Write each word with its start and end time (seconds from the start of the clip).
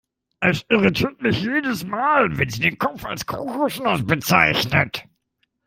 Es 0.39 0.65
irritiert 0.67 1.21
mich 1.21 1.43
jedes 1.43 1.83
Mal, 1.83 2.35
wenn 2.39 2.49
sie 2.49 2.61
den 2.61 2.79
Kopf 2.79 3.05
als 3.05 3.27
Kokosnuss 3.27 4.03
bezeichnet. 4.03 5.03